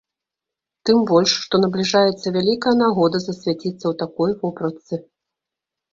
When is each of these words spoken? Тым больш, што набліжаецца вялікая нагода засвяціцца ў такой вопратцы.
Тым 0.89 0.97
больш, 1.11 1.31
што 1.43 1.59
набліжаецца 1.63 2.27
вялікая 2.39 2.75
нагода 2.83 3.17
засвяціцца 3.27 3.71
ў 3.87 3.93
такой 4.03 4.31
вопратцы. 4.45 5.01